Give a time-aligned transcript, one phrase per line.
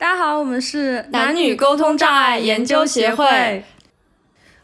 [0.00, 3.64] 大家好，我们是男女沟通障碍研究协会。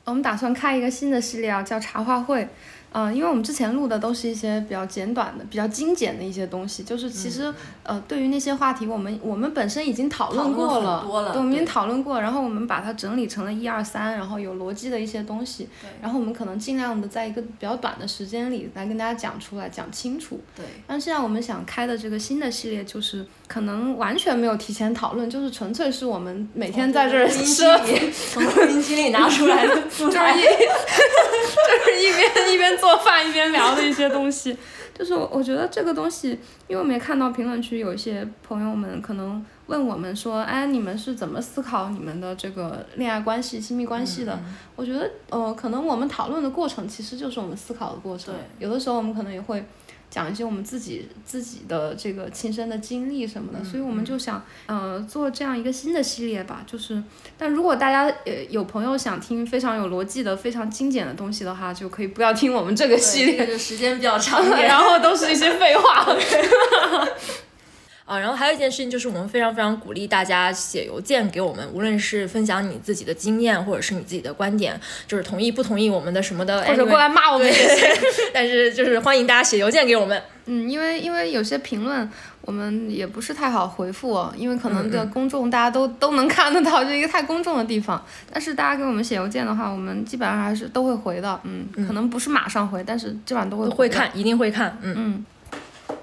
[0.05, 2.49] 我们打算开一个新的系列啊，叫茶话会。
[2.97, 15.69] 嗯，因为我们之前录的都是一些比较简短的、比较精简的一些东西，就是其实呃，对于那些话题，我们我们本身已经讨论过了，对，我们已经讨论过，然后我们把它整理成了一二三，然后有逻辑的一些东西，
[16.01, 20.41] 然后我们可能尽量的在一个比较短的时间里来跟大家讲出来、讲清楚。
[20.55, 20.65] 对。
[20.87, 27.77] 但现在我们想开的这个新的系列，就是可能完全没有提前讨论，就是纯粹是我们每天在这儿设
[28.33, 32.84] 从录音机里拿出来的，就是一，就是一边一边。
[32.85, 34.55] 做饭一边聊的一些东西，
[34.93, 36.39] 就是我觉得这个东西，
[36.69, 44.39] 因为我们也看到评论区有一些朋友们可能问我们说，哎，你们是怎么思考你们的这个恋爱关系、亲密关系的？
[44.77, 48.35] 我觉得，呃，可能我们讨论的过程其实就是我们思考的过程。
[48.59, 49.65] 有的时候我们可能也会。
[50.15, 56.63] 讲一些我们自己自己的这个亲身的经历什么的，所以我们就想，呃，做这样一个新的系列吧。
[56.65, 57.03] 就是，
[57.37, 66.07] 但如果大家呃有朋友想听非常有逻辑的、非常精简的东西的话，就可以不要听我们这个系列，就时间比较长， 然后都是一些废话。
[68.05, 77.89] 啊，然后还有一件事情就是，我们非常非常鼓励大家写邮件给我们，无论是分享你自己的经验，或者是你自己的观点，就是同意不同意我们的什么的，或者过来骂我们也行。
[78.35, 80.23] 但是就是欢迎大家写邮件给我们。
[80.45, 82.07] 嗯，因为因为有些评论
[82.43, 88.05] 我们也不是太好回复，因为可能的公众大家都都能看得到， 就一个太公众的地方。
[88.31, 91.41] 但是大家给我们写邮件的话，我们基本上还是都会回的。
[91.45, 94.77] 嗯，可能不是马上回，但是基本上都会会看，一定会看。
[94.83, 95.27] 嗯嗯。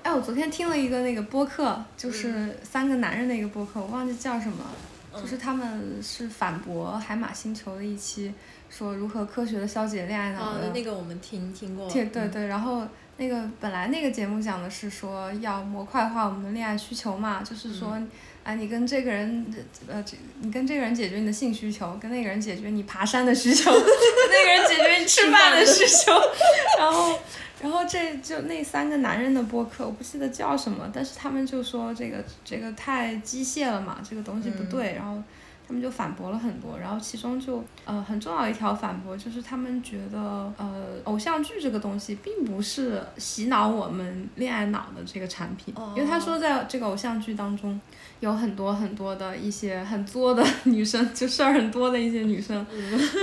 [0.04, 4.66] 哎，我昨天听了一个那个播客，就是三个男人的一个播客，我忘记叫什么，
[5.14, 8.34] 就是他们是反驳海马星球的一期，
[8.70, 10.72] 说如何科学的消解恋爱脑的。
[10.74, 11.90] 那个我们听听过。
[11.90, 17.96] 对对对，然后那个本来那个节目讲的是说要模块化我们的恋爱需求嘛，就是说，
[18.44, 19.46] 哎，你跟这个人，
[19.88, 26.12] 呃，这你跟这个人解决你的性需求，跟那个人解决你爬山的需求， 跟那个人解决你吃饭的需求，
[26.80, 27.20] 然后。
[27.62, 35.22] 然后这就那三个男人的播客，我不记得叫什么，但是他们就说这个这个太机械了嘛，这个东西不对，然后
[35.68, 40.20] 他们就反驳了很多，然后其中就呃很重要一条反驳就是他们觉得
[40.58, 47.80] 呃偶像剧这个东西并不是洗脑我们恋爱脑的这个产品，因为他说在这个偶像剧当中
[48.22, 52.66] 有很多很多的一些很作的 女生，就事儿很多的一些女生，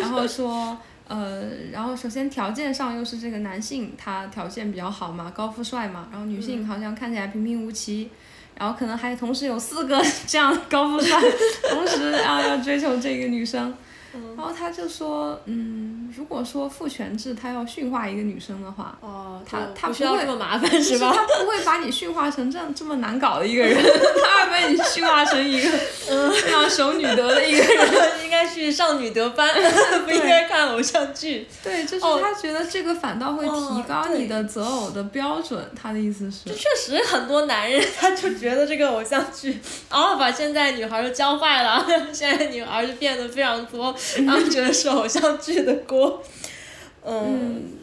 [0.00, 0.78] 然后说。
[1.08, 8.10] 呃，然后首先条件上又是这个男性他条件比较好嘛，高富帅嘛，然后女性好像看起来平平无奇，
[8.56, 11.18] 然后可能还同时有四个 这样高富帅，
[11.70, 13.74] 同时啊要追求这个女生。
[14.36, 21.12] 然后他就说，嗯，如果说父权制他要驯化一个女生的话，哦，他他不需要这么麻烦是吧？
[21.14, 27.88] 他不会把你驯化成这样这么难搞的一个人， 他会把你驯化成一个非常守女德的一个人，
[28.24, 29.48] 应该去上女德班，
[30.04, 31.46] 不应该看偶像剧。
[31.62, 35.58] 对，就是他觉得这个反倒会提高你的择偶的标准。
[35.80, 39.58] 他的意思是，确实很多男人他就觉得这个偶像剧，
[39.90, 43.94] 哦，把现在女孩都教坏了，现在女孩就变得非常多。
[44.26, 45.97] 他们觉得是偶像剧的锅，
[47.04, 47.78] 嗯，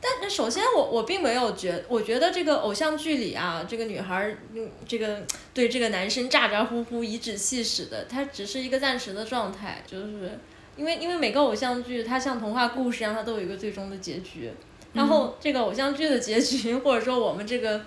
[0.00, 10.38] 但那首先我我并没有觉，我觉得这个偶像剧里啊，这个女孩用这个对这个男生咋咋呼呼颐指气使的，它只是一个暂时的状态，就是
[10.76, 14.52] 因为因为每个偶像剧它像童话故事一样，它都有一个最终的结局，
[14.92, 17.80] 然后这个偶像剧的结局，或者说我们这个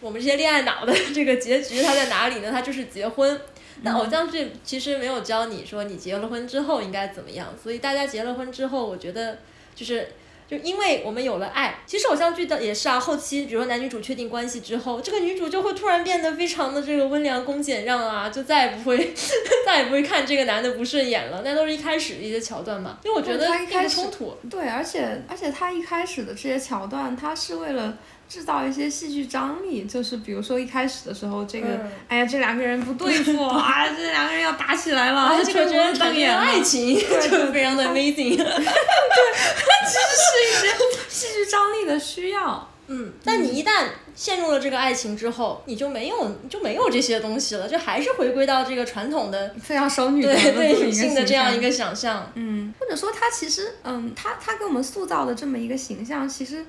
[0.00, 2.50] 我们这些恋爱脑的这个结局，它在哪里呢？
[2.50, 3.38] 它就是结婚。
[3.84, 9.38] 但偶像剧其实没有教你说你结了婚之后应该怎么样，所以大家结了婚之后，我觉得
[9.74, 10.08] 就是
[10.48, 19.14] 就因为我们有了爱，其实偶像剧的也是啊，后期比如说男女主确定关系之后，这个女主就会突然变得非常的这个温良恭俭让啊，就再也不会
[19.64, 24.36] 再也不会看这个男的不顺眼了，那都是一开始的一些桥段嘛，因为我觉得并不冲突。
[24.50, 27.96] 对，而且而且他一开始的这些桥段，他是为了。
[28.30, 31.66] 制造一些戏剧张力，就是比如说一开始的时候，这个，
[32.06, 38.36] 哎呀，这两个人不对付 啊，这两个人要打起来了，这个人当演爱情，就非常的 amazing。
[38.38, 40.68] 对，其实是一些
[41.08, 42.68] 戏剧张力的需要。
[42.86, 52.30] 嗯，但你一旦陷入了这个爱情之后，你就没有就没有这些东西了，就还是回归到这个传统的非常守女的对女性的这样一个想象。
[52.36, 56.64] 嗯，或者说他其实，嗯，他他给我们塑造的这么一个形象，其实。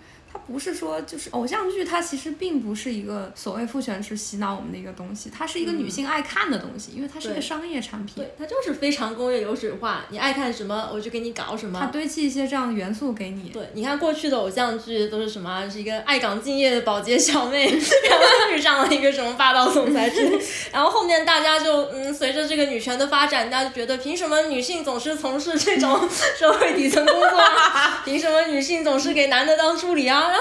[0.52, 8.16] 它不是说就是偶像剧，它其实并不是一个所谓父权制洗脑我们的一个东西，它是一个女性爱看的东西，因为它是一个商业产品。
[8.18, 11.80] 对，它就是非常工业流水化，你爱看什么我就给你搞什么。
[11.80, 13.48] 它堆砌一些这样的元素给你。
[13.48, 15.70] 对，你看过去的偶像剧都是什么？
[15.70, 20.38] 是一个爱岗敬业的保洁小妹， 然后遇上了一个什么霸道总裁之类，
[20.74, 25.98] 然后后面大家就嗯，随着这个女权的发展，大家就觉得凭什么女性总是从事这种
[26.38, 28.02] 社会底层工作啊？
[28.04, 30.30] 凭什么女性总是给男的当助理啊？
[30.32, 30.41] 然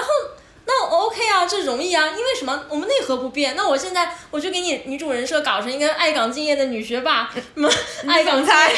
[0.63, 2.65] 那 OK 啊，这容易啊，因为什么？
[2.69, 3.55] 我们内核不变。
[3.55, 7.69] 那我现在我就给你女主人设搞成一个爱岗敬业的女学霸，什么
[8.07, 8.71] 爱岗才，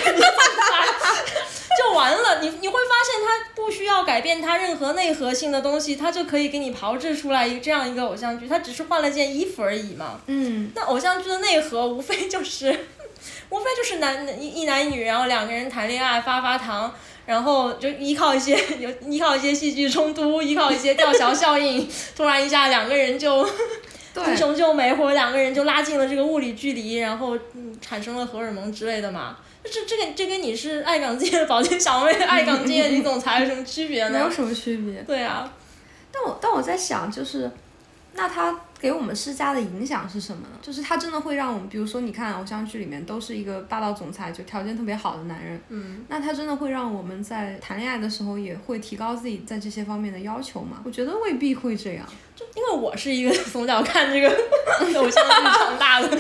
[1.78, 2.40] 就完了。
[2.42, 8.48] 你你会发现，他不需要改变他任何内核性的东西，他就可以给你炮制出来一这样一个偶像剧。
[8.48, 10.22] 他只是换了件衣服而已嘛。
[10.28, 10.72] 嗯。
[10.74, 12.88] 那偶像剧的内核无非就是，
[13.50, 16.96] 无非就是男一一男一女，然后两个人谈恋爱发发糖。
[17.26, 23.48] 然后就依靠一些有依靠一些戏剧冲突，依靠一些吊桥效应，突然一下两个人就
[24.16, 29.38] 英雄救美，或者两个人就拉近了这个物理距离，然后嗯产生了荷尔蒙之类的嘛。
[29.64, 34.12] 这这个这跟你是爱岗敬业的保洁小妹、爱岗敬业女总裁有什么区别呢？
[34.12, 35.02] 没有什么区别。
[35.04, 35.52] 对啊。
[36.12, 37.50] 但我但我在想，就是
[38.14, 38.60] 那他。
[38.84, 40.60] 给我们施加的影响是什么呢？
[40.62, 45.58] 就是他真的会让我们，比如说，你看偶像剧里面都是一个霸道总裁，就条件特别好的男人。
[45.70, 46.04] 嗯。
[46.10, 50.82] 那他真的会让我们在谈恋爱的时候也会提高自己在这些方面的要求吗？
[50.84, 52.06] 我觉得未必会这样。
[52.36, 56.10] 就因为我是一个 从小看这个偶像剧长大的。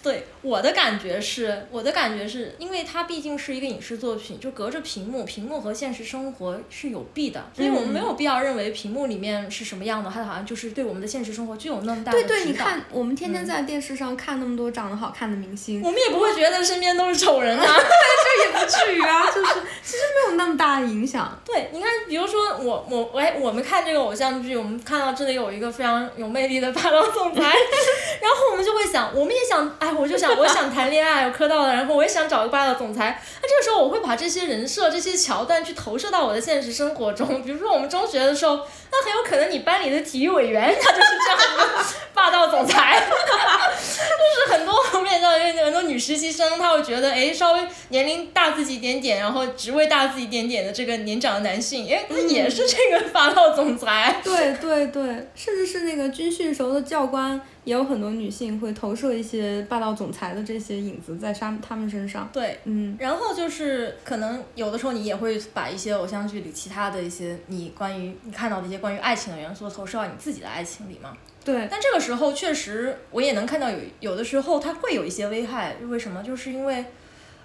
[0.00, 19.52] 对我的感觉是，我的感觉是因为它毕竟是一个影视作品，就隔着屏幕，屏幕和现实生活是有弊的，所以我们没有必要认为屏幕里面是什么样的，它好像就是对我们的现实生活就有那么大的对对，你看，我们天天在电视上看那么多长得好看的明星，我们也不会觉得身边都是丑人啊， 这也不至于啊，就是
[19.82, 21.36] 其实没有那么大的影响。
[21.44, 29.92] 对，你看，比如说我我哎，我们看这个偶像剧，我们看到这里有一个非常有魅力的 霸道总裁，然后我们就会想，我们也想哎。
[29.98, 33.22] 我就想，我想谈恋爱，我磕到了，然后我也想找个霸道总裁。
[33.42, 37.42] 那这个时候，我会把这些人设、这些桥段去投射到我的现实生活中。
[37.42, 38.60] 比如说，我们中学的时候，
[38.90, 41.84] 那很有可能你班里的体育委员，他就是这样一个
[42.14, 43.02] 霸道总裁。
[43.08, 45.30] 就是很多我们也知道，
[45.64, 47.60] 很多女实习生，他会觉得，哎，稍微
[47.90, 54.20] 年龄大自己一点点，然后职位大自己一点点的这个年长的男性，哎，他也是这个霸道总裁。
[54.24, 57.38] 对对对，甚至是那个军训时候的教官。
[57.64, 62.26] 也有很多女性会投射一些霸道总裁的这些影子在他他们身上。
[62.32, 71.12] 对，嗯，然后就是可能有的时候你也会把一些偶像剧里其他的一些你关于你看到的一些关于爱情的元素投射到你自己的爱情里嘛。
[71.52, 71.68] 对。
[71.70, 76.22] 但这个时候确实我也能看到有有的时候它会有一些危害，为什么？
[76.22, 76.84] 就是因为。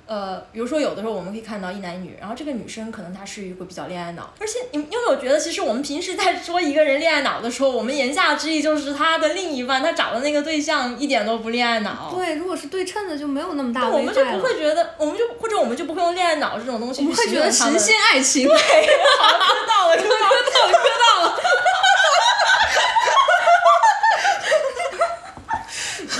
[0.06, 12.14] 呃，比如说有的时候我们可以看到一男一女，然后这个女生可能她是一个比较恋爱脑，而且你有没有觉得，其实我们平时在说一个人恋爱脑的时候，我们言下之意就是他的另一半，他找的那个对象一点都不恋爱脑。
[12.14, 18.46] 对，如果是对称的就没有那么大我们就不会觉得，我们就或者我们就不会用恋爱脑这种东西不会觉得神仙爱情。
[18.46, 18.54] 对，
[19.20, 21.40] 好磕到了，磕到了，磕到了。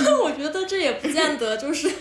[0.24, 1.90] 我觉得这也不见得就是。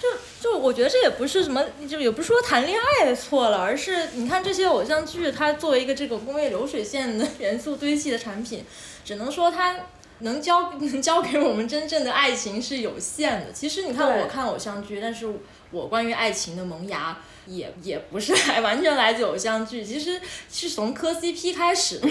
[0.00, 0.08] 就
[0.40, 8.64] 就我觉得这也不是什么，就也不是说谈恋爱错了，而是你看这些偶像剧，它作为一个这个工业流水线的元素堆砌的产品，
[9.04, 9.74] 只能说它
[10.20, 13.52] 能教 能教给我们真正的爱情是有限的。
[13.52, 15.26] 其实你看我看偶像剧，但是
[15.72, 17.18] 我关于爱情的萌芽。
[17.50, 20.20] 也也不是来 完全来自偶像剧，其实
[20.52, 22.06] 是从磕 CP 开始的。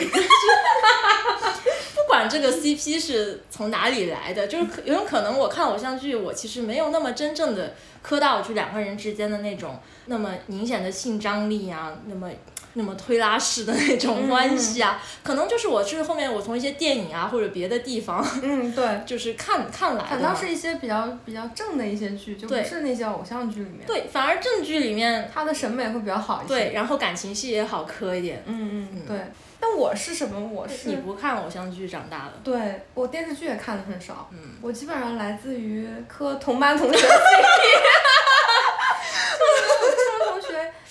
[2.08, 12.30] 不管这个 CP 是从哪里来的，就是有有可能我看偶像剧，我其实没有那么真正的磕到就两个人之间的那种那么明显的性张力啊，那么。
[12.74, 20.10] 那么推拉式的那种关系啊，可能就是我是后面我从一些电影啊或者别的地方，嗯对， 就是看看来的。
[20.10, 23.80] 反倒是一些比较比较正的一些剧，就不是那些偶像剧里面。
[23.88, 26.54] 对，反而正剧里面他的审美会比较好一些。
[26.54, 28.44] 对，然后感情戏也好磕一点。
[28.46, 29.02] 嗯嗯嗯。
[29.08, 29.18] 对，
[29.60, 30.40] 但我是什么？
[30.40, 32.34] 我是你不看偶像剧长大的。
[32.44, 34.30] 对，我电视剧也看的很少。
[34.32, 34.38] 嗯。
[34.62, 37.08] 我基本上来自于磕同班同学。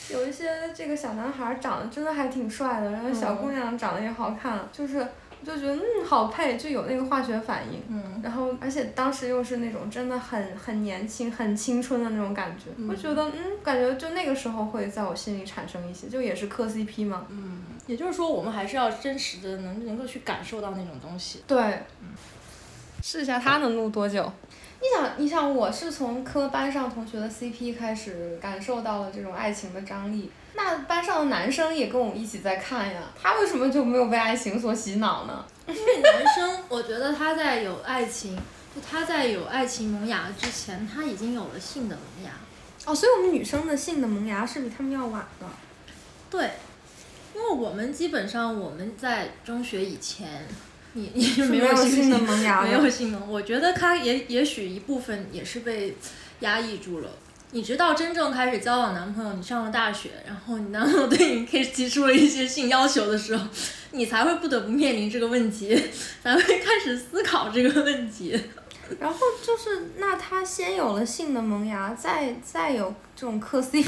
[0.09, 7.83] 有一些这个小男孩长得真的还挺帅的，然后小姑娘长得也好看，就是我就觉得嗯好配，就有那个化学反应。
[7.89, 8.21] 嗯。
[8.23, 17.27] 然后而且当时又是那种真的很很年轻、很青春的那种感觉，我觉得嗯感觉就那个时候会在我心里产生一些，就也是磕 CP 嘛。
[17.29, 17.65] 嗯。
[17.87, 21.43] 也就是说，我们还是要真实的能能够去感受到那种东西。
[21.47, 21.59] 对。
[22.01, 22.09] 嗯。
[23.03, 24.33] 试一下他能录多久？
[24.81, 30.31] 你想，你想，我是从磕班上同学的 CP 开始感受到了这种爱情的张力。
[30.55, 35.45] 那班上的男生也跟我们一起在看呀，他为什么就没有被爱情所洗脑呢？
[35.69, 38.37] 因为男生，我觉得他在有爱情，
[38.75, 42.33] 就他在有爱情萌芽之前，他已经有了性的萌芽。
[42.87, 45.47] 哦，所以我们女生的性的萌芽是比他们要晚的。
[46.29, 46.51] 对，
[47.37, 50.49] 因为我们基本上我们在中学以前，
[50.95, 53.21] 你你没有性的萌芽，没有性的。
[53.29, 55.95] 我觉得他也也许一部分也是被
[56.41, 57.11] 压抑住了。
[57.51, 63.47] 你直到真正开始交往男朋友，你上了大学，然后你男朋友对你开始提出了一些性要求的时候，
[63.91, 65.79] 你才会不得不面临这个问题，
[66.23, 68.41] 才会开始思考这个问题。
[68.99, 73.85] 然后就是，那他先有了性的萌芽，再再有这种磕 CP、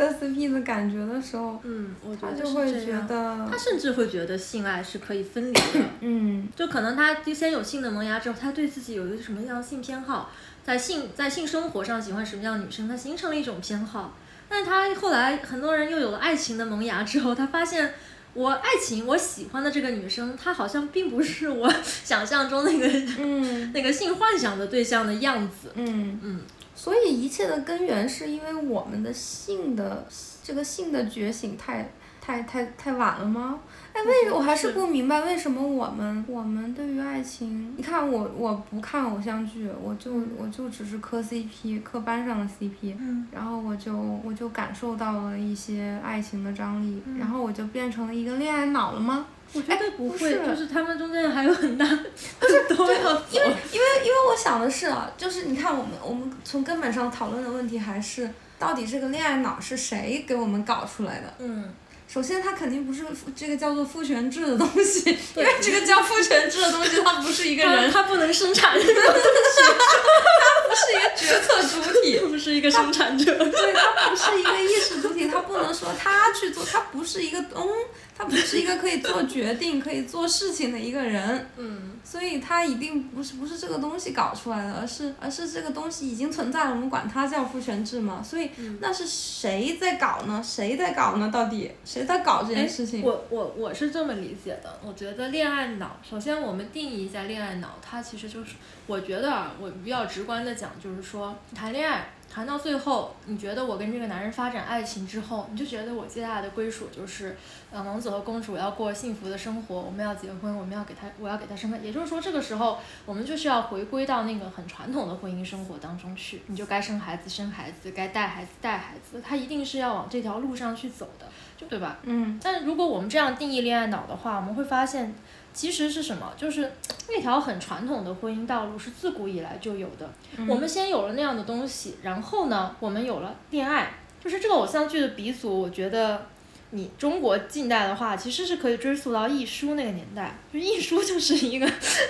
[0.00, 5.80] 磕 CP 的感觉的时候，嗯，他就会觉得，他甚至会觉得性爱是可以分离的。
[6.00, 10.30] 嗯， 就可能他先有性的萌芽之后，他对自己有一个什么样的性偏好。
[10.64, 14.16] 在性在性生活上喜欢什么样的女生，他形成了一种偏好。
[14.48, 17.92] 但他后来很多人又有了爱情的萌芽之后，他发现
[18.34, 22.86] 我爱情我喜欢的这个女生，她好像并不是我 想象中那个
[23.18, 25.70] 嗯 那个性幻想的对象的样子。
[25.74, 26.40] 嗯嗯。
[26.74, 30.06] 所以一切的根源是因为我们的性的
[30.42, 33.58] 这个性的觉醒太太太太晚了吗？
[33.92, 42.94] 哎，为我还是不明白为什么我们我们对于爱情，你看我我不看偶像剧，我就我就只是磕 CP，磕班上的 CP，
[43.32, 49.26] 然后我就我就感受到了一些爱情的张力，然后我就变成了一个恋爱脑了吗？
[49.52, 51.84] 我觉得不会，就是他们中间还有很大，
[52.38, 61.34] 不是都要因为因为因为我想的是啊，就是你看我们我们从根本上讨论的问题还是到底这个恋爱脑是谁给我们搞出来的？
[61.38, 61.72] 嗯。
[62.12, 63.04] 首先，它肯定不是
[63.36, 77.68] 这个叫做父权制的东西， 因为这个叫父权制的东西，它不是一个人，它不能生产这个东西，它 不是一个决策主体，不是一个生产者，对，它不是一个意识主体，它不能说他去做，他不是一个东。
[78.16, 88.22] 他不是一个可以做决定、可以做事情的一个人，嗯，所以他一定不是不是这个东西搞出来的，而是而是这个东西已经存在了，我们管它叫父权制嘛。
[88.22, 90.42] 所以那是谁在搞呢？
[90.44, 91.30] 谁在搞呢？
[91.32, 93.00] 到底谁在搞这件事情？
[93.02, 98.50] 我我我是这么理解的，我觉得恋爱脑，首先我们定义一下恋爱脑，它其实就是，
[98.90, 102.08] 我觉得啊，我比较直观的讲，就是说谈恋爱。
[102.32, 107.36] 谈到最后，你觉得我跟这个男人发展爱情之后，你就觉得我接下来的归属就是，
[107.72, 121.98] 呃，王子和公主要过幸福的生活，我们要结婚，我们要给他，我要给他生个，也就是说，这个时候我们就是要回归到那个很传统的婚姻生活当中去，你就该生孩子生孩子，该带孩子带孩子，他一定是要往这条路上去走的，就对吧？
[122.04, 122.38] 嗯。
[122.40, 125.12] 但如果我们这样定义恋爱脑的话，我们会发现。
[125.52, 126.32] 其实是什么？
[126.36, 126.72] 就是
[127.08, 130.10] 那条很传统的婚姻道路是自古以来就有的。
[130.48, 133.92] 我们先有了那样的东西，然后呢，我们有了恋爱。
[134.22, 136.26] 就是这个偶像剧的鼻祖，我觉得
[136.72, 140.36] 你中国近代的话，其实是可以追溯到亦舒那个年代。
[140.52, 141.66] 就亦舒就是一个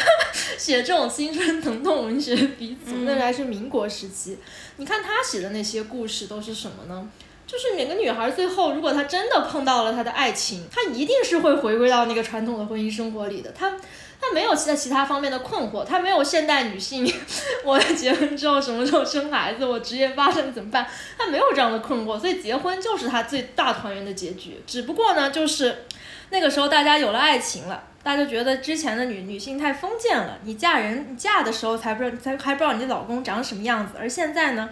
[0.58, 4.36] 写这种青春疼痛文学鼻祖，那还是民国时期。
[4.76, 7.08] 你看他写的那些故事都是什么呢？
[7.50, 13.50] 就是每个女孩最后，如果她真的碰到了她的爱情，她一定是会回归到那个传统的婚姻生活里的。
[13.50, 13.68] 她，
[14.20, 17.12] 她没有在其他方面的困惑，她没有现代女性，
[17.64, 20.86] 我结婚之后什么时候生孩子，我职业发展怎么办？
[21.18, 24.62] 她没有这样的困惑，所以结婚就是她最大团圆的结局。
[24.64, 25.86] 只不过呢，就是
[26.30, 34.70] 那个时候大家有了爱情了，大家觉得之前的女女性太封建了，你嫁人，嫁的时候才不知道，才还不知道你老公长什么样子，而现在呢，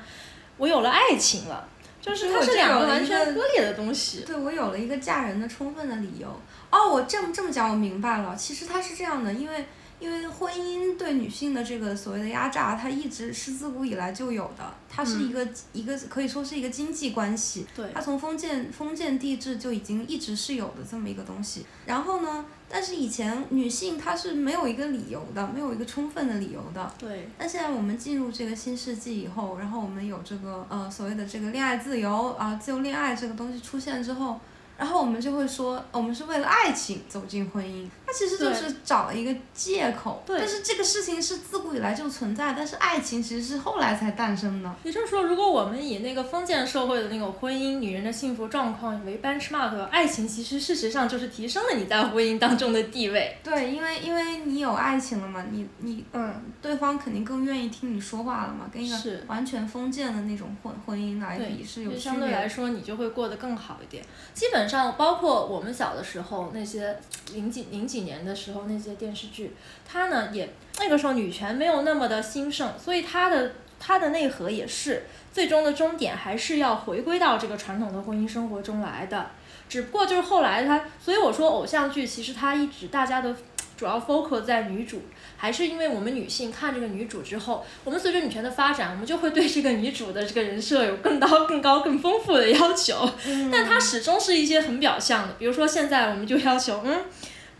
[0.59, 1.67] 我有了爱情了。
[2.01, 4.23] 就是它是两个完全割裂的东西。
[4.27, 6.29] 对，我有了一个嫁人的充分的理由。
[6.71, 8.37] 哦，我这么这么讲，我明白了。
[8.37, 9.67] 其实它是这样的，因为
[9.99, 14.65] 因为婚姻对女性的这个所谓的压榨，它一直是自古以来就有的。
[14.89, 17.67] 它是一个一个可以说是一个经济关系。
[17.75, 17.91] 对。
[17.95, 21.67] 它从封建封建帝制就已经一直是有的这么一个东西。
[21.87, 22.45] 然后呢？
[22.69, 26.93] 但是以前女性她是没有一个理由的，没有一个充分的理由的。
[26.99, 27.29] 对。
[27.39, 34.39] 但现在我们进入这个新世纪以后，然后我们有这个呃所谓的这个恋爱自由啊，自由恋爱这个东西出现之后。
[34.77, 40.23] 然后我们就会说，我们是为了爱情走进婚姻，它其实就是找了一个借口。
[40.25, 40.39] 对。
[40.39, 44.75] 但是这个事情是自古以来就存在，但是爱情其实是后来才诞生的。
[44.83, 53.37] 也就是说，如果我们以那个封建社会的那种婚姻、女人的幸福状况为 benchmark，爱情其实事实上就是提升了你在婚姻当中的地位。
[53.43, 58.97] 对，因为因为你有爱情了嘛，你你嗯，对方肯定更愿意听你说话了嘛，跟一个
[59.27, 62.01] 完全封建的那种婚婚姻来比是有区别。
[62.01, 64.05] 相对来说，你就会过得更好一点。
[64.33, 64.69] 基本。
[64.69, 66.95] 上包括我们小的时候那些
[67.33, 69.53] 零几零几年的时候那些电视剧，
[69.87, 79.31] 它呢也那个时候女权没有那么的兴盛，所以它的它的内核也是最终的终点还是要回归到这个传统的婚姻生活中来的。
[79.69, 83.37] 只不过就是后来它，所以我说偶像剧其实它一直大家的
[83.77, 85.03] 主要 focus 在女主，
[85.37, 93.09] 还是因为我们女性看这个女主之后，我们随着女权的发展，我们就会对这个女主的这个人设有更高、更高、更丰富的要求。
[93.53, 97.05] 但它始终是一些很表象的，比如说现在我们就要求，嗯。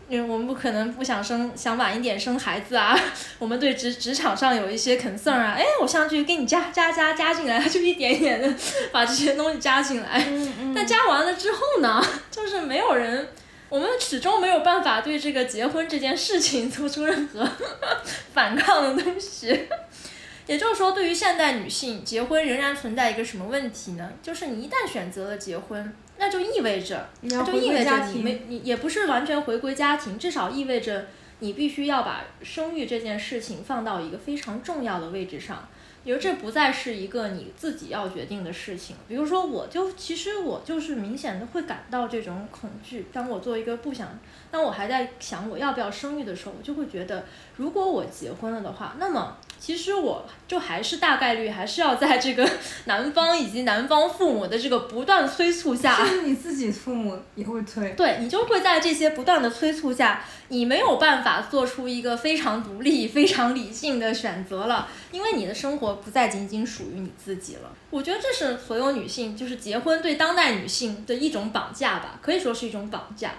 [0.09, 2.99] 因为我们不可能不想生，想晚一点生孩子啊。
[3.39, 8.55] 我们对职职场上有一些 concern 啊，哎，我上去给你加加加加进来， 就一点一点的
[8.91, 10.27] 把这些东西加进来。
[10.75, 13.29] 但加完了之后呢， 就是没有人，
[13.69, 17.47] 我们始终没有办法对这个结婚这件事情做出任何
[18.33, 19.69] 反抗的东西。
[20.47, 24.11] 也就是说，对于现代女性，结婚仍然存在一个什么问题呢？
[24.23, 25.93] 就是你一旦选择了结婚。
[26.19, 31.07] 那就意味着，那就意味着你没你也不是完全回归家庭，至少意味着
[31.39, 35.69] 你必须要把生育这件事情放到一个非常重要的位置上，
[36.03, 38.97] 比如这不再是一个你自己要决定的事情。
[39.07, 43.07] 比如说，我就其实我就是明显的会感到这种恐惧。
[43.13, 44.19] 当我做一个不想，
[44.51, 47.25] 当我还在想我要不要生育的时候，我就会觉得，
[47.57, 49.37] 如果我结婚了的话，那么。
[49.59, 52.49] 其实我就还是大概率还是要在这个
[52.87, 67.71] 男方以及男方父母的这个不断催促下，甚至你自己父母也会催，对你就会在这些不断的催促下，你没有办法做出一个非常独立、非常理性的选择了，因为你的生活不再仅仅属于你自己了。
[67.91, 73.33] 我觉得这是所有女性就是结婚对当代女性的一种绑架吧，可以说是一种绑架。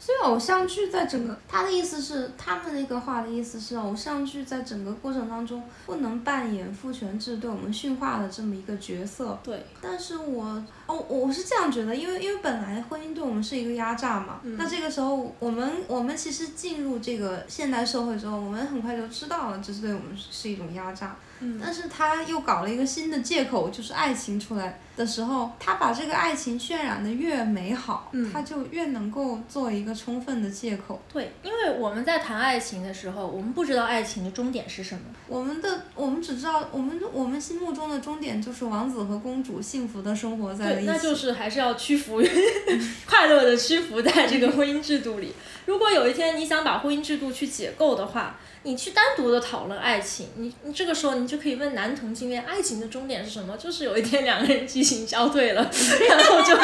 [0.00, 9.38] 所以偶像剧在整个，他的意思是，他们那个话的意思是，偶像剧在整个过程当中不能扮演父权制对我们驯化的这么一个角色。
[9.44, 9.62] 对。
[9.82, 10.44] 但是我，
[10.86, 21.14] 哦，我是这样觉得，因为因为本来婚姻对我们是一个压榨嘛，那这个时候我们我们其实进入这个现代社会之后，我们很快就知道了，这是对我们是一种压榨。
[21.60, 31.00] 但是他又搞了一个新的借口，就是爱情出来的时候，他把这个爱情渲染的越美好，他就越能够做一个充分的借口。
[31.12, 35.00] 对，因为我们在谈爱情的时候，我们不知道爱情的终点是什么。
[35.26, 40.86] 我们的我们只知道，我们我们心目中的终点就是王子和公主幸福的生活在一起。
[40.86, 42.20] 那就是还是要屈服，
[43.06, 45.32] 快乐的屈服在这个婚姻制度里。
[45.66, 53.56] 如果有一天你想把婚姻制度去解构的话，你去单独的讨论爱情，你你这个时候你就可以问男同性恋，爱情的终点是什么？
[53.56, 55.62] 就是有一天两个人激情消退了，
[56.08, 56.54] 然后就，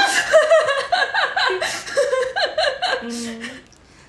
[3.03, 3.11] 嗯，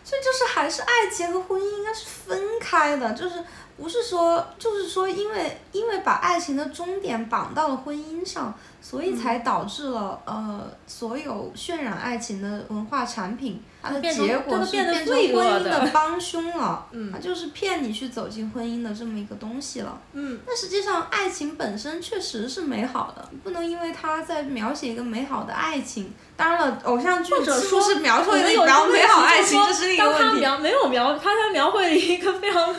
[0.04, 3.44] 所以就是还是爱情和婚姻应该是分开的，就是
[3.78, 8.54] 不是说就是说因为因为把爱情的终点绑到了婚姻上。
[8.80, 16.86] 所以才导致了呃，所有渲染爱情的文化产品，它的结果是变成婚姻的帮凶了。
[16.94, 20.00] 嗯，它就是骗你去走进婚姻的这么一个东西了。
[20.14, 26.14] 嗯，那实际上爱情本身确实是美好的，不能因为他在描写一个美好的爱情。
[26.38, 30.22] 当然了，偶像剧或者说是描绘了一描美好爱情，这是一个问题。
[30.22, 32.76] 当他描没有描，他他描绘了一个非常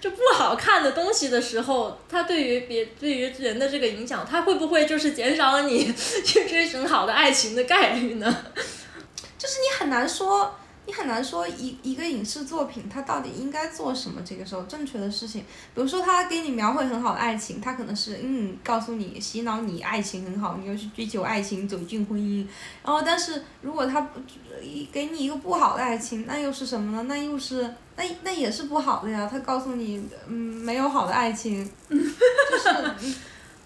[0.00, 5.36] 就不好看的东西的时候，他对于别对于人的这个影响，他会不会就是减？
[5.36, 5.92] 少了你
[6.24, 8.34] 去追寻好的爱情的概率呢？
[9.38, 10.54] 就是你很难说，
[10.86, 14.22] 你很难说一一个影视作品它到底应该做什么？
[14.24, 15.42] 这个时候正确的事情，
[15.74, 22.46] 比如说他给你描绘很好的爱情，他可能是嗯告诉你洗脑你爱情很好，你要去追求爱情，走进婚姻。
[22.82, 24.20] 然后，但是如果他不
[24.92, 27.02] 给你一个不好的爱情，那又是什么呢？
[27.08, 29.28] 那又是那那也是不好的呀。
[29.30, 33.16] 他告诉你嗯没有好的爱情，就是。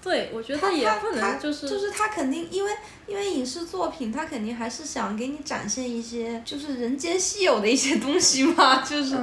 [0.02, 2.72] 对，我觉得也不能就是就是他肯定因为
[3.06, 9.16] 因为影视作品，他肯定还是想给你展现一些就是人间稀有的一些东西嘛，就是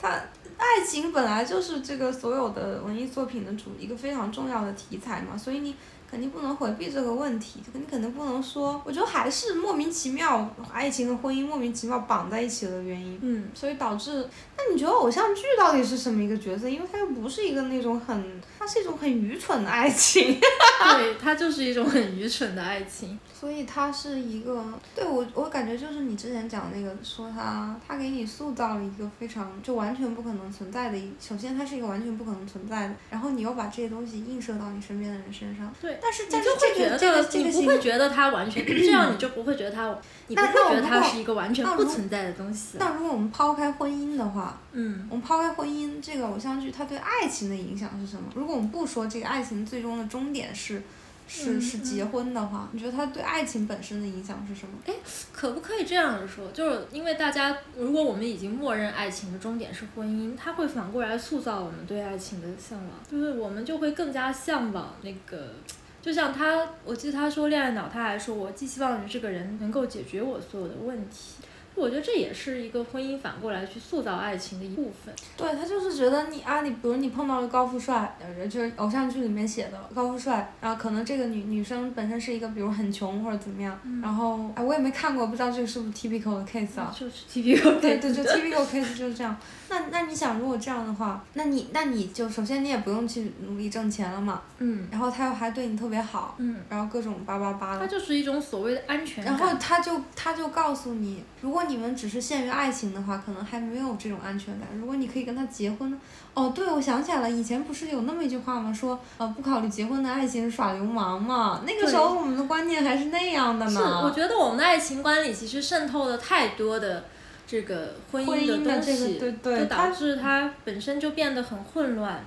[0.00, 0.08] 他
[0.56, 5.74] 爱情本来就是这个所有的文艺作品的主一个非常重要的题材嘛，所以你。
[6.10, 13.18] 肯定不能回避这个问题，肯定肯定不能说，我觉得还是莫名其妙，爱情和婚姻莫名其妙绑在一起的原因。
[13.20, 14.26] 嗯，所以导致，
[14.56, 16.66] 那你觉得偶像剧到底是什么一个角色？
[16.66, 20.38] 因为它又不是一个那种很，它是一种很愚蠢的爱情。
[20.38, 23.18] 对，它就是一种很愚蠢的爱情。
[23.38, 24.64] 所以它是一个，
[24.96, 35.72] 对我我感觉就是你之前讲那个，说他他给你塑造了一个非常就完全不可能存在的，一，首先它是一个完全不可能存在的，然后你又把这些东西映射到你身边的人身上。
[35.80, 35.96] 对。
[36.02, 42.76] 但是你就会觉得你不会觉得它完全这样，你就不会觉得它，你不会觉得它是一个完全不存在的东西。
[42.78, 48.24] 那如果我们抛开婚姻的话，嗯，我们抛开婚姻这个偶像剧，它对爱情的影响是什么？
[48.34, 50.82] 如果我们不说这个爱情最终的终点是。
[51.30, 54.72] 是是结婚的话，你觉得它对爱情本身的影响是什么？
[54.86, 54.94] 哎，
[55.30, 56.50] 可不可以这样说？
[56.52, 65.52] 就是因为大家，如果我们已经默认爱情的终点是婚姻，它会反过来塑造我们对爱情的向往，就是我们就会更加向往那个，
[66.00, 71.34] 就像他，我记得他说恋爱脑，他还说我寄希望于这个人能够解决我所有的问题。
[71.78, 75.14] 我觉得这也是一个婚姻反过来去塑造爱情的一部分。
[75.36, 78.16] 对他就是觉得你啊，你比如你碰到了高富帅，
[78.50, 86.94] 就是偶像剧里面写的高富帅，然后可能这个女女生本身是一个比如很穷或者怎么样，然后哎我也没看过，不知道这个是不是 typical 的 case 啊？
[86.98, 87.80] 就是 typical。
[87.80, 89.36] 对对，就 typical case 就是这样。
[89.70, 94.42] 那那你想，如果这样的话，那你那你就首先你也不用去努力挣钱了嘛。
[94.58, 94.88] 嗯。
[94.90, 96.34] 然后他又还对你特别好。
[96.38, 96.56] 嗯。
[96.70, 97.80] 然后各种叭叭叭的。
[97.80, 99.34] 他就是一种所谓的安全感。
[99.34, 104.68] 然后他就他就告诉你，如果你们只是限于爱情的话，可能还没有这种安全感。
[104.78, 106.00] 如果你可以跟他结婚，
[106.34, 108.72] 哦，对，我想起来了，以前不是有那么一句话吗？
[108.72, 111.62] 说呃，不考虑结婚的爱情是耍流氓嘛。
[111.66, 113.80] 那个时候我们的观念还是那样的呢。
[114.00, 117.04] 是，我觉得我们的爱情观里其实渗透了太多的。
[117.50, 122.22] 这个婚姻的东西，就导致它本身就变得很混乱。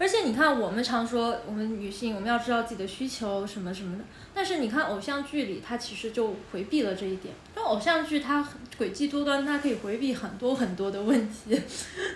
[0.00, 4.04] 而且你看，我们常说我们女性，我们要知道自己的需求什么什么的。
[4.32, 7.34] 但是你看偶像剧里，它其实就回避了这一点。
[7.56, 8.46] 因为偶像剧它
[8.78, 11.60] 诡计多端，它可以回避很多很多的问题。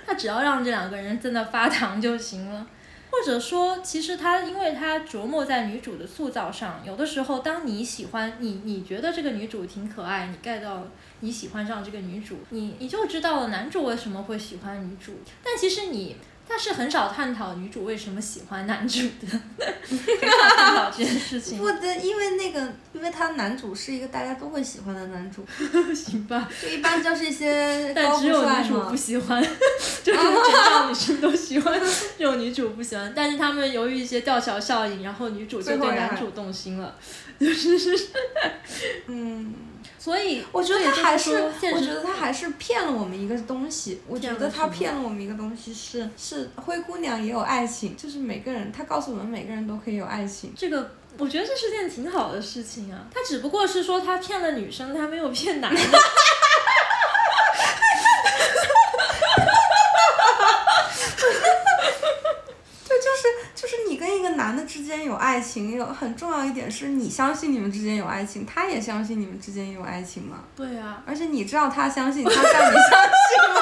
[0.06, 2.64] 它只要让这两个人在那发糖就行了。
[3.10, 10.86] 或者说，其实他因为他琢磨在女主的塑造上，有的时候当你喜欢你，你觉得这个女主挺可爱，你 get 到
[11.18, 15.14] 你喜欢上这个女主，你你就知道了男主为什么会喜欢女主。
[15.42, 16.14] 但其实你。
[16.48, 19.40] 他是很少探讨女主为什么喜欢男主的，
[19.88, 21.56] 很少探讨这件事情。
[21.62, 25.44] 不的，因为那个，因为他男主是一个大家都会喜欢的男主。
[25.94, 26.48] 行吧。
[26.60, 29.42] 就一般就是一些 但只有女主不喜欢，
[30.02, 33.12] 就是全场女生都喜欢，只有女主不喜欢。
[33.16, 36.94] 但是他们由于一些吊桥效应，然后女主就对男主动心了，
[37.40, 38.08] 就是是，
[39.06, 39.54] 嗯。
[40.02, 41.30] 所以我觉得他还是，
[41.72, 44.02] 我觉得他还是骗了我们一个东西。
[44.08, 50.52] 我觉得他骗了我们一个东西是是灰姑娘也有爱情，就是每个人他告诉我们每个人都可以有爱情。
[50.56, 53.06] 这个我觉得这是件挺好的事情啊。
[53.14, 55.80] 他只不过是说他骗了女生，他没有骗男的。
[64.00, 70.44] 跟一个男的之间有爱情，有很重要一点是你相信你们之间有爱情，他也相信你们之间有爱情吗？
[70.54, 71.02] 对呀。
[71.06, 73.60] 而且你知道他相信，他让你相信吗？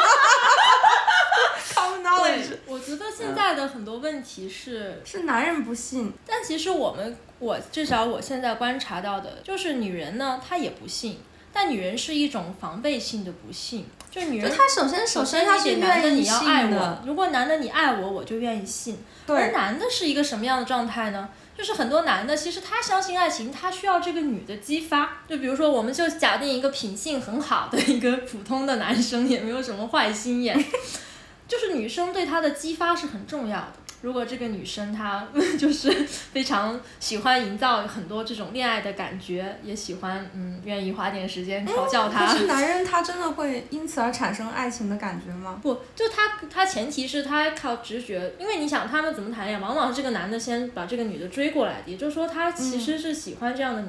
[1.75, 2.57] Common knowledge。
[2.66, 11.19] 我觉得现在的很多问题是是男人不信，但其实我们我至少我现在观察到的就是女人呢，她也不信，
[11.53, 13.87] 但女人是一种防备性的不信。
[14.11, 17.01] 就女人，她首先首先他是愿意信的。
[17.07, 18.99] 如果男的你爱我，我就愿意信。
[19.29, 21.29] 而男的是一个什么样的状态呢？
[21.57, 25.19] 就是很多男的其实他相信爱情，他需要这个女的激发。
[25.29, 30.59] 就比如说，我们就假定一个品性很好的一个普通的男生，也没有什么坏心眼，
[31.47, 33.75] 就是女生对他的激发是很重要的。
[34.03, 35.27] 如果这个女生她
[35.59, 42.33] 就是非常喜欢营造很多这种恋爱的感觉，也喜欢嗯愿意花点时间调教他。
[42.33, 45.59] 可是男人他真的会因此而产生爱情的感觉吗？
[45.63, 53.89] 不，就他他前提是他靠直觉，因为你想他们怎么谈恋爱，往往是这个男的先把这个女的追过来的，也就是说他其实是喜欢这样的女，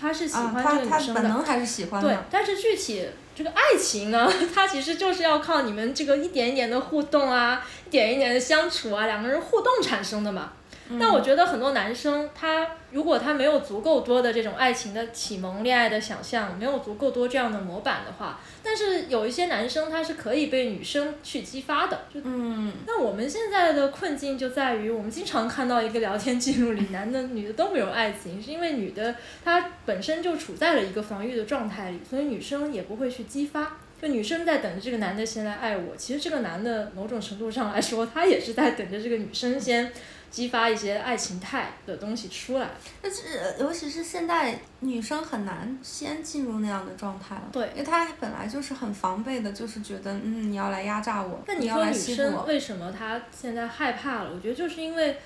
[0.00, 1.20] 他是喜欢这个女生的。
[1.20, 2.08] 本能还是喜欢的。
[2.08, 3.06] 对，但是具体。
[3.32, 10.52] 这个爱情呢， 它其实就是要靠你们这个一点一点的互动啊，一点一点的相处啊，两个人互动产生的嘛。
[10.98, 22.00] 那我觉得很多男生，他如果他没有足够多的这种爱情的启蒙、恋爱的想象，没有足够多这样的模板的话，但是有一些男生他是可以被女生去激发的。
[22.14, 22.72] 嗯。
[22.86, 33.76] 那我们现在的困境就在于，我们经常看到一个聊天记录里，男的、女的都没有爱情，是因为女的她本身就处在了一个防御的状态里，所以女生也不会去激发。
[34.02, 39.92] 就女生在等着这个男的先来爱我，其实这个男的某种程度上来说，他也是在等着这个女生先。
[40.30, 42.70] 激发一些爱情态的东西出来，
[43.02, 52.44] 但是尤其是现在女生很难先进入那样的状态了，对，因为她本来就是很防备的，就是觉得嗯你要来压榨我，那你要来欺负我。
[52.44, 54.30] 为什么她现在害怕了？
[54.32, 55.18] 我觉得就是因为，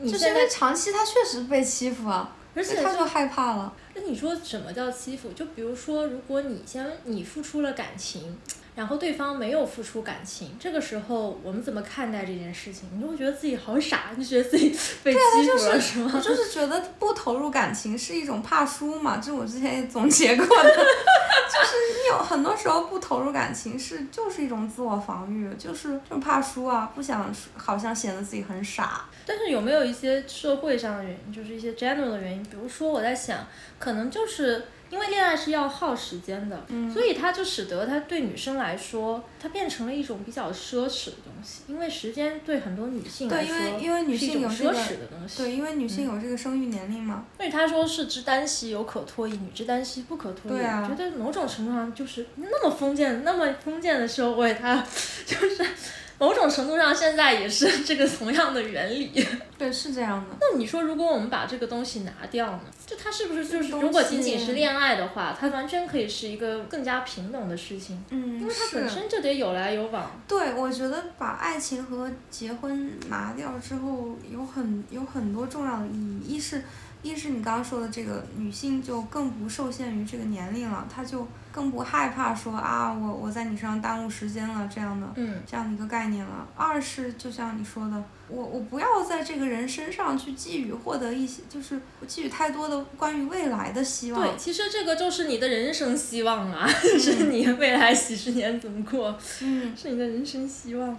[0.00, 3.72] 就是因为长期她确实被欺负啊，而且她就害怕了。
[3.94, 5.30] 那你说什么叫欺负？
[5.32, 8.38] 就比如说，如果你先你付出了感情。
[8.78, 12.88] 然后对方没有付出感情，这个时候我们怎么看待这件事情？
[12.94, 14.68] 你就会觉得自己好傻，你就觉得自己
[15.02, 16.12] 被欺负了，是吗？
[16.14, 29.06] 我就是觉得不投入感情是一种怕输嘛，这我之前也总结过的， 就是你有很多时候不投入感情是就是一种自我防御，就是就怕输啊，不想好像显得自己很傻。
[29.26, 32.42] 但是有没有一些社会上的原因，就是一些 general 的原因？
[32.44, 33.44] 比如说我在想，
[33.80, 41.62] 可能就是因为恋爱是要耗时间的，所以它就使得它对女生来说，它变成了一种比较奢侈的东西。
[41.68, 45.42] 因为时间对很多女性来说对，因为因为女性有奢侈的东西。
[45.42, 47.26] 对，因为女性有这个生育年龄嘛。
[47.36, 50.54] 所以他说是之单膝有可脱衣，女之单膝不可脱衣。
[50.54, 50.88] 对啊。
[50.88, 54.84] 觉得某种程度上就是那么封建、那么封建的社会，它
[55.26, 55.66] 就是。
[56.20, 59.24] 某种程度上，现在也是这个同样的原理。
[59.56, 60.36] 对，是这样的。
[60.40, 62.60] 那你说，如果我们把这个东西拿掉呢？
[62.98, 68.02] 就它是不是就是，如果仅仅是恋爱的话，它完全可以是一个更加平等的事情。
[68.10, 70.10] 嗯，因为它本身就得有来有往。
[70.26, 76.34] 对，我觉得把爱情和结婚拿掉之后，有很有很多重要的意义。
[76.34, 76.62] 一是。
[77.00, 81.24] 一是你刚刚说的这个女性就更不受限于这个年龄了，她就
[81.58, 85.08] 更不害怕说啊我我在你身上耽误时间了这样的，
[85.44, 86.46] 这样的一个概念了。
[86.54, 94.22] 二是就像你说的，我我不要在这个人身上去寄予获得一些，就是寄予太多的关于未来的希望。
[94.22, 100.96] 对，其实这个就是你的人生希望啊， 是你未来几十年怎么过，嗯，是你的人生希望。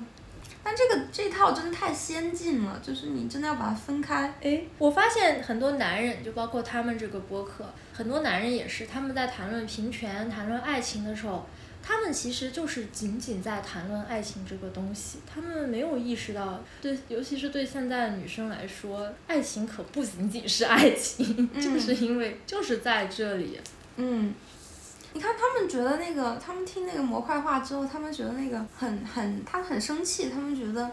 [0.70, 4.32] 但这个这套真的太先进了，就是你真的要把它分开。
[4.40, 11.48] 哎，我发现很多男人，就包括他们这个播客，很多男人也是，他们在谈论平权、谈论爱情的时候，
[11.82, 23.60] 他们其实就是仅仅在谈论爱情这个东西，他们没有意识到，对，尤其是对现在的女生来说，爱情可不仅仅是爱情， 就是因为就是在这里。
[23.96, 24.36] 嗯。
[25.14, 30.90] 你看，他们觉得那个，他们听那个模块化之后，他们觉得那个很很，他很生气，他们觉得，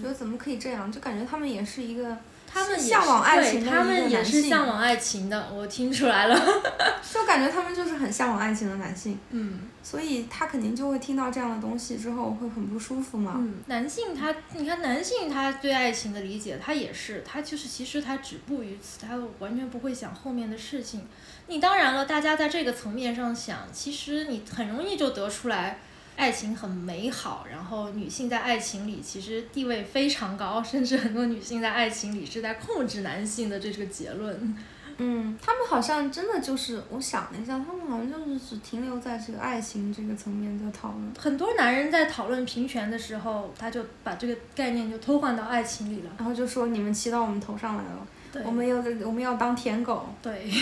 [0.00, 2.16] 觉得怎么可以这样，就感觉他们也是一个。
[2.52, 6.36] 他们向往爱情的他们也是向往爱情的，我听出来了。
[7.12, 9.18] 就感觉他们就是很向往爱情的男性。
[9.30, 9.60] 嗯。
[9.82, 13.34] 所以他肯定就会听到这样的东西之后会很不舒服嘛。
[13.36, 13.54] 嗯。
[13.66, 21.06] 男性他，你看男性他对爱情的理解，他也是，他就是其实他止步于此，他完全不会想后面的事情。
[21.46, 25.78] 你当然了，大家在这个层面上想，其实你很容易就得出来。
[26.20, 34.54] 爱情很美好，然后女性在爱情里其实地位非常高，甚至很多女性在爱情里是在控制男性的这个结论。
[34.98, 41.10] 嗯，他们好像真的就是，我想了一下，他们好像就是只停留在这个爱情这个层面在讨论。
[41.18, 48.06] 很多男人在讨论平权的时候，他就把这个概念就偷换到爱情里了，然后就说你们骑到我们头上来了，
[48.44, 50.06] 我们要我们要当舔狗。
[50.20, 50.50] 对。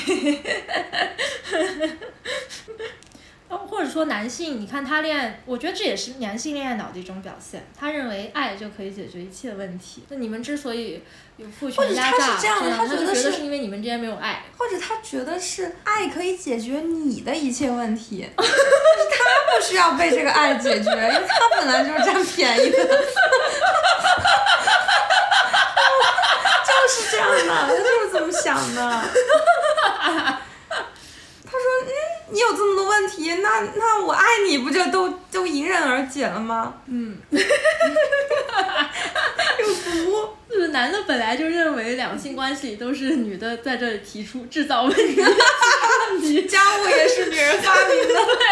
[3.49, 7.67] 哦，或者说男性，你看他恋爱，我觉得这也是男性恋爱脑的一种表现。
[7.79, 10.05] 他认为爱就可以解决一切问题。
[10.11, 11.03] 那你们之所以
[11.39, 22.79] 有父权压榨是，这样他觉得是因为你们之间没有爱，或者他觉得是爱可以解决你的一切问题， 他不需要被这个爱解决，因为他本来就是占便宜的。
[26.69, 29.05] 就是这样的，他就是这么想的。
[32.31, 37.37] 他说：“嗯，你有这么多问题，那那我爱你不就都都迎刃而解了吗？”嗯， 有
[39.75, 40.29] 毒。
[40.51, 44.93] 就是男的本来就认为两性关系都是女的在这里提出制造问
[46.21, 48.15] 题， 家务也是女人发明的。
[48.39, 48.47] 对。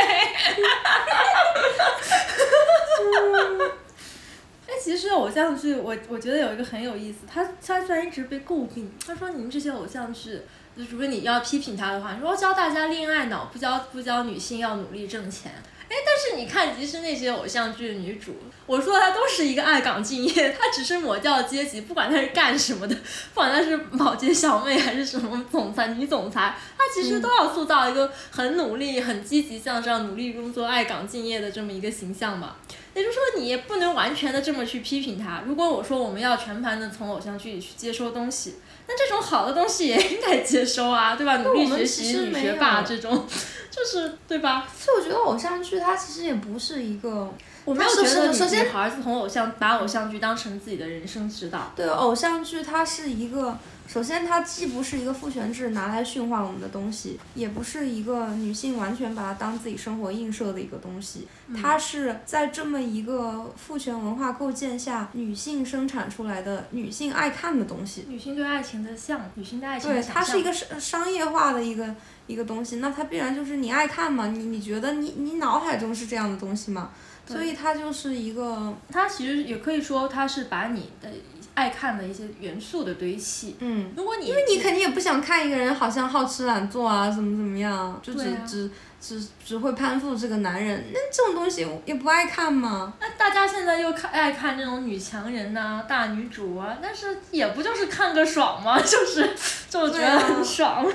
[4.68, 10.42] 哎，其实偶像剧，我我觉得有一个很有意思，他他虽然一直被诟病，他说你们这些偶像剧。
[10.76, 15.50] 如果你要批评他的话，你说教大家恋爱脑，不教不教女性要努力挣钱。
[15.88, 18.34] 哎，但是你看，其实那些偶像剧的女主，
[18.66, 22.94] 我说她都是一个爱岗敬业，她只是抹掉阶级，不管她是干什么的，
[23.32, 32.56] 不管她是保洁小妹还是什么总裁女总裁，她其实都要塑造一个很努力、很积极向上、努力工作、爱岗敬业的这么一个形象嘛。
[32.92, 35.44] 也就是说，你也不能完全的这么去批评她。
[35.46, 38.56] 如果我说我们要全盘的从偶像剧里去接收东西。
[38.88, 41.38] 那这种好的东西也应该接收啊，对吧？
[41.38, 43.26] 努力学习女学霸这种，
[43.70, 44.66] 就是对吧？
[44.78, 47.32] 所以我觉得偶像剧它其实也不是一个，
[47.64, 51.72] 我没有觉得首先女孩子从偶像把偶像剧当成自己的人生指导。
[51.74, 53.56] 对，偶像剧它是一个。
[53.86, 61.26] 首先，它既不是一个父权制拿来驯化我们的东西，也不是一个女性完全把它当自己生活映射的一个东西。
[61.60, 68.04] 它是在这么一个父权文化构建下，女性生产出来的女性爱看的东西。
[68.08, 71.94] 女性对爱情的像，女性的爱情对，它是一个商商业化的一个
[72.26, 72.76] 一个东西。
[72.76, 74.26] 那它必然就是你爱看嘛？
[74.26, 76.90] 你你觉得你你脑海中是这样的东西吗？
[77.24, 78.74] 所以它就是一个。
[78.90, 81.08] 它其实也可以说，它是把你的。
[81.56, 83.56] 爱看的一些元素的堆砌。
[83.60, 92.92] 嗯，如果你因为你肯定也不想看一个人好像好吃懒做啊，怎么怎么样，就只只只只会攀附这个男人，那这种东西也不爱看嘛。
[93.00, 98.78] 那大家现在又看爱看那种女强人呐、大女主啊，但是也不就是看个爽吗？
[98.84, 99.34] 就是
[99.70, 100.86] 就觉得很爽。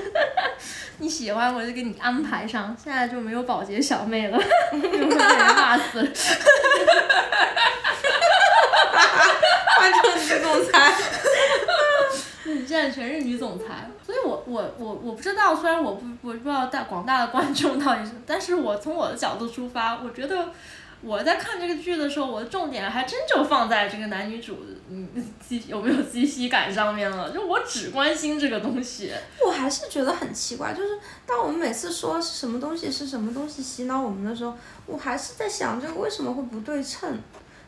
[1.00, 4.38] 你喜欢我就给你安排上，现在就没有保洁小妹了，
[4.72, 6.08] 被人骂死了。
[9.82, 10.94] 换成女总裁，
[12.46, 20.50] 你现在全是女总裁，所以我我我我不知道，虽然我不我不知道大广大的观众到底是，但是我从我的角度出发，我觉得
[21.02, 29.12] 我在看这个剧的时候，我的重点还真就放在这个男女主嗯鸡有没有鸡西感上面了，就我只关心这个东西。
[29.44, 37.20] 我还是觉得很奇怪，就是当我们每次说什么东西是什么东西洗脑我们的时候，我还是在想这个为什么会不对称。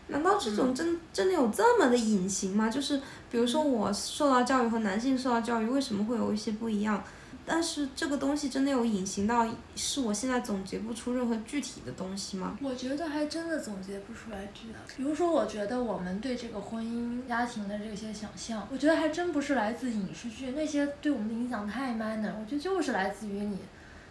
[0.08, 2.70] 难道这种真真的有这么的隐形吗？
[2.70, 3.00] 就是
[3.32, 7.04] 比如说我受到教育和男性受到教育为什么会有一些不一样？
[7.46, 12.58] 但是这个东西真的有隐形到是我现在总结不出任何具体的东西吗？
[12.62, 14.74] 我觉得还真的总结不出来具体。
[14.96, 23.58] 比如说，我觉得我们对这个婚姻家庭的这些想象，我觉得还真不是来自影视剧那些对我们的影响太 minor，我觉得就是来自于你。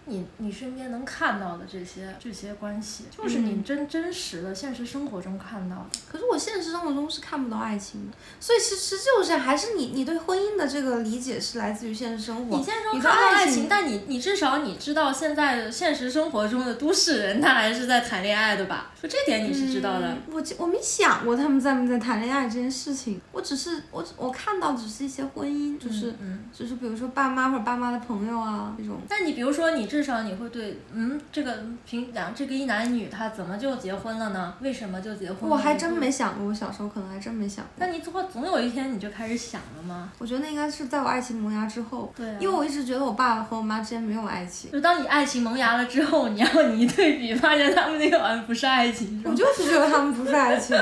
[0.07, 5.87] 你你身边能看到的这些这些关系，就是你真真实的现实生活中看到的。
[6.11, 12.57] 可是我现实生活中是看不到爱情的，所以其实就是还是你你对婚姻的这个理解是来自于现实生活。
[12.57, 18.91] 你现实中看到爱情，但你你至少你知道现在现实生活中的都市人他还是在谈恋爱的吧？
[19.01, 20.17] 就这点你是知道的。
[20.33, 26.12] 我我没想过他们在不在谈恋爱这件事情，我只是我我看到只是一些婚姻，就是
[26.53, 28.99] 就是比如说爸妈或者爸妈的朋友啊这种。
[29.09, 29.92] 但你比如说你。
[29.93, 34.55] 至少你会对，嗯，这个平两这个一男一女他怎么就结婚了呢？
[34.63, 35.51] 为什么就结婚？
[35.51, 37.73] 我还真没想过，我小时候可能还真没想过。
[37.77, 40.11] 那你总总有一天你就开始想了吗？
[40.17, 42.11] 我觉得那应该是在我爱情萌芽之后。
[42.17, 42.27] 对。
[42.41, 44.73] 因为我一直觉得我爸爸和我妈之间没有爱情。
[44.73, 49.23] 就当你爱情萌芽了之后，你要你一对比，发现他们那个好像不是爱情。
[49.27, 50.75] 我就是觉得他们不是爱情。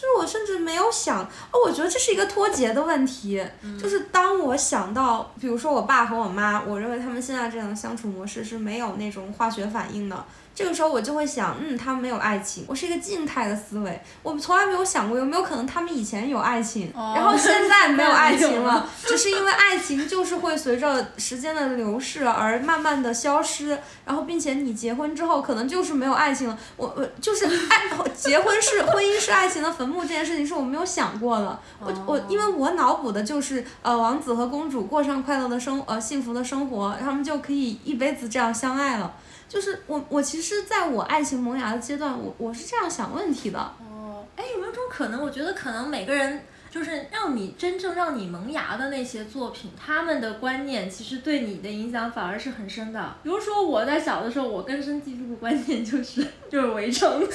[0.00, 3.44] 就是我甚至没有想，哦，我觉得这是一个脱节的问题。
[3.78, 10.24] 就是当我想到，比如说我爸和我妈，我认为他们现在这样的相处模式是没有那种化学反应的。
[10.52, 39.12] 这个时候我就会想，嗯，他们没有爱情，我是一个静态的思维，我从来没有想过有没有可能他们以前有爱情，然后现在没有爱情了， 只是因为爱情就是会随着时间的流逝而慢慢的消失，然后并且你结婚之后可能就是没有爱情了，我我就是爱 结婚是婚姻是爱情的坟墓这件事情是我没有想过的，我我因为我脑补的就是呃王子和公主过上快乐的生呃幸福的生活，他们就可以一辈子这样相爱了。
[39.48, 43.58] 就是我，我其实在我爱情萌芽的阶段，我我是这样想问题的。
[43.58, 45.20] 哦，哎，有没有种可能？
[45.20, 53.16] 我觉得可能每个人就是让你真正让你萌芽的那些作品，他们的观念其实对你的影响反而是很深的。
[53.24, 57.10] 比如说我在小的时候，我根深蒂固的观念就是就是围城。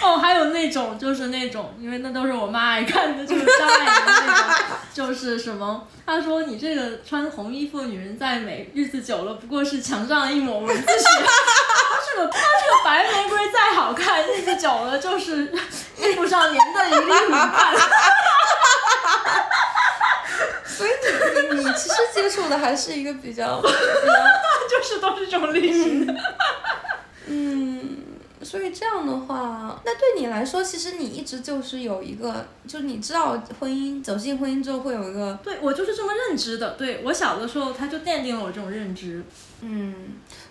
[0.00, 4.44] 哦，还有那种就是那种，因为那都是我妈爱看的，就是张爱玲那种，
[4.94, 5.86] 就是什么？
[6.06, 11.04] 她说你这个穿红衣服的女人再美，日子久了不过是墙上的一抹蚊子血。
[11.20, 15.52] 她这个她这个白玫瑰再好看，日子久了就是
[15.98, 17.74] 衣服上粘的一粒米饭。
[20.64, 26.14] 所以你你你其实接触的还是一个比较， 就是都是这种类型的。
[27.26, 27.67] 嗯。
[28.48, 36.70] 所以这样的话，那对你来说，其实你一直就是有一个，就是你知道婚姻走进婚姻之后会有一个，对我就是这么认知的。
[36.70, 39.22] 对我小的时候，他就奠定了我这种认知。
[39.60, 39.94] 嗯，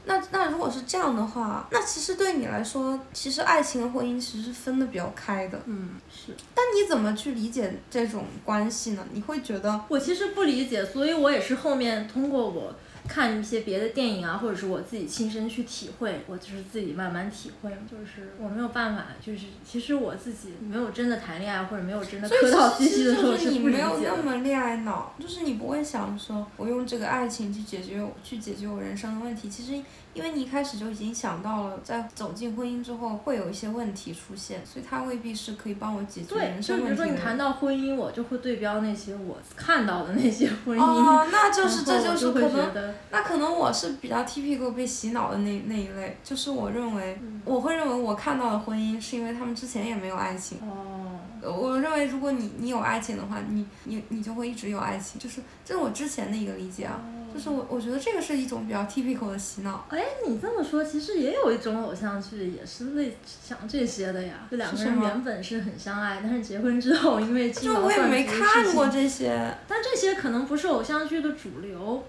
[0.05, 5.60] 那那如果是这样的话，那其实对你来说，其实爱情和婚姻其实是分的比较开的。
[5.65, 6.36] 嗯，是。
[6.53, 9.03] 但你怎么去理解这种关系呢？
[9.12, 12.71] 你会觉得我其实不理解，所以我也是后面通过我。
[13.08, 23.88] 看一些别的电影啊，或者是我自己亲身去体会，我就是自己慢慢体会，就是我没有办法，就是其实我自己没有真的谈恋爱或者没有真的磕到西西的时候是不理解的。
[23.88, 29.82] 你没有那么恋爱脑，就是你不会想说我用这个爱情去解决去解决我人生的问题，其实。
[30.17, 40.82] 因为你一开始就已经想到了，在走进婚姻之后会有一些问题出现，所以他未必是可以帮我解决人生问题对，就比如说你谈到婚姻，我就会对标那些我看到的那些婚姻。
[40.82, 50.58] 哦，那 就是这就是可能，那可能我是比较 typical 被洗脑的那那一类，就是我认为，我会认为我看到的婚姻是因为他们之前也没有爱情。
[50.62, 50.93] 哦。
[51.39, 56.99] 我认为如果你你有爱情的话，你你你就会一直有爱情，就是这是我之前的一个理解啊。
[57.38, 59.86] 就是我，我觉得这个是一种比较 typical 的洗脑。
[59.89, 64.47] 哎，你这么说，其实也有一种偶像剧，也是类像这些的呀。
[64.50, 69.56] 就两个人原本是很相爱，但是结婚之后，因为鸡毛蒜皮就我也没看过这些。
[69.67, 72.04] 但这些可能不是偶像剧的主流。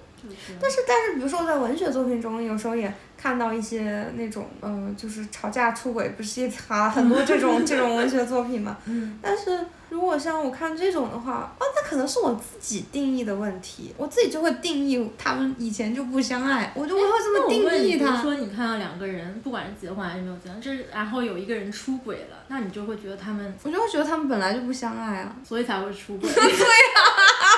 [0.60, 8.76] 但是但是，比如说在文学作品中，有时候也看到一些那种，嗯，就是吵架出轨，不是也哈很多这种 这种文学作品嘛。
[8.86, 9.18] 嗯。
[9.22, 9.58] 但是
[9.88, 18.10] 如果像我看这种的话，哦，那可能是我自己定义的问题，我自己就会定义他们以前就不相爱，我就会这么定义他。
[18.10, 26.28] 比如说，你看到两个人，不管是结婚还是没有结婚，这然后有一个人出轨了，那你就会觉得他们，我就会觉得他们本来就不相爱啊，所以才会出轨。
[26.32, 26.48] 对呀。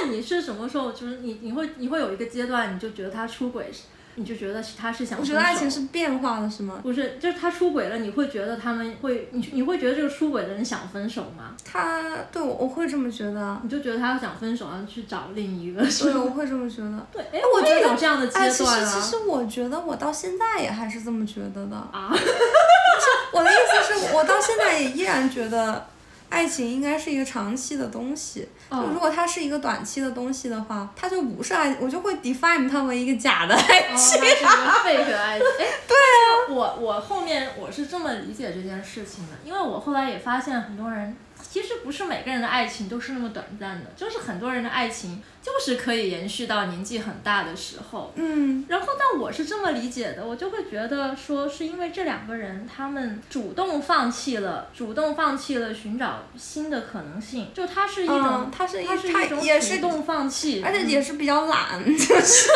[0.00, 0.92] 那你是什么时候？
[0.92, 3.70] 就是你，你会，你会有一个阶段，你就觉得他出轨，
[4.14, 5.18] 你就觉得他是想。
[5.18, 6.80] 我觉得爱情是变化的，是吗？
[6.82, 11.54] 不是，就是他出轨了，你会觉得他们会，你你会觉得这个出轨的人想分手吗？
[11.64, 13.60] 他对我，我会这么觉得。
[13.62, 15.80] 你就觉得他要想分手，然后去找另一个。
[15.80, 17.06] 对，我会这么觉得。
[17.12, 18.50] 对，哎，我也有这样的阶段啊。
[18.50, 21.76] 其实，其实我觉得我到现在也还是这么觉得的。
[21.76, 22.10] 啊。
[23.32, 25.86] 我的意思是我到现在也依然觉得。
[26.28, 33.96] 爱情应该是一个长期的东西，就如果它是一个短期的东西的话，它就不是爱，我就会 define 它为一个假的爱情。
[33.96, 35.46] 哦，是一个 fake 爱情。
[35.58, 36.50] 哎，对啊。
[36.50, 41.16] 我我后面我是这么理解这件事情的，因为我后来也发现很多人。
[41.50, 48.12] 其实不是每个人的爱情都是那么短暂的，就是很多人的爱情就是可以延续到年纪很大的时候。
[48.16, 48.66] 嗯。
[48.68, 62.50] 然后，但我是这么理解的，我就会觉得说，是因为这两个人他们主动放弃了，主动放弃了寻找新的可能性，就他是一种，他是一他是一种主动放弃，而且也是比较懒，就是。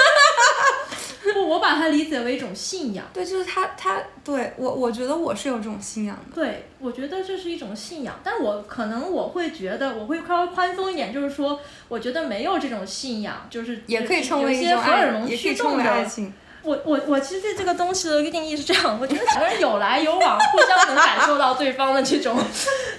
[1.33, 3.05] 不，我把它理解为一种信仰。
[3.13, 6.35] 对，就是他，他对我，我觉得我是有这种信仰的。
[6.35, 16.33] 对，我觉得这是一种信仰，但我可能我会觉得我会稍微宽松一点，就是说，我觉得没有这种信仰，就是也可以称为一种荷尔蒙驱动的爱情。
[16.65, 22.39] 我我我其实对这个东西的一个定义是这样，我觉得两个人有来有往，互相能感受到对方的这种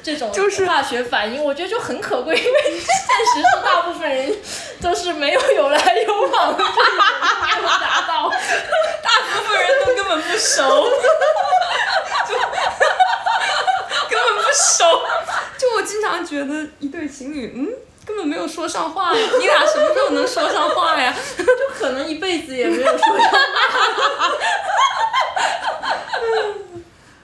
[0.04, 0.30] 这种
[0.68, 4.36] 化学反应，我觉得就很可贵，因为现实是大部分人
[4.82, 6.70] 都是没有有来有往的，没
[7.62, 8.30] 有达到，
[9.02, 10.90] 大部分人都根本不熟，
[12.28, 12.36] 就
[14.10, 15.02] 根本不熟，
[15.58, 17.70] 就我经常觉得一对情侣，嗯。
[18.06, 19.28] 根本没有说上话呀！
[19.40, 21.14] 你俩什么时候能说上话呀？
[21.38, 23.38] 就可能一辈子也没有说上话。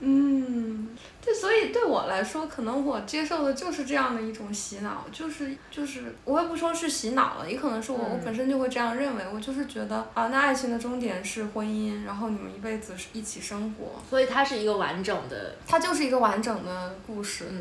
[0.00, 17.44] 嗯，对，所以对我来说，可能我接受的就是这样的一种洗脑，就是就是，我也不说是洗脑了，也可能是我我本身就会这样认为，我就是觉得啊，那爱情的终点是婚姻，然后你们一辈子一起生活，所以它是一个完整的，它就是一个完整的故事。
[17.50, 17.60] 嗯。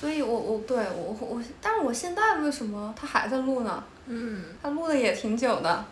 [0.00, 3.84] 所以，我我对我我，但是我现在为什么他还在录呢？
[4.06, 5.84] 嗯，他录的也挺久的，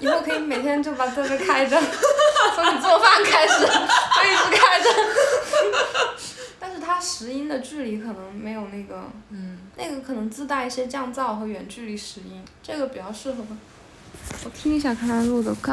[0.00, 1.78] 以后可以每天就把这个开着，
[2.56, 4.88] 从你做饭开始，就一直开着。
[6.58, 13.44] 但是它拾音的距离可能没有那个，嗯，那个可能自带一些降噪和远距离拾音，这个比较适合。
[14.44, 15.72] 我听一下，看他录的刚。